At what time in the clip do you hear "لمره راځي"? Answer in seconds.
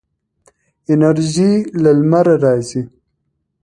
1.97-2.81